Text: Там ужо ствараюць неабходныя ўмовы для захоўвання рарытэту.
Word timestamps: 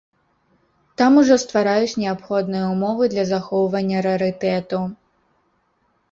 Там 0.99 1.17
ужо 1.21 1.35
ствараюць 1.41 1.97
неабходныя 2.03 2.65
ўмовы 2.73 3.09
для 3.11 3.25
захоўвання 3.33 3.99
рарытэту. 4.07 4.79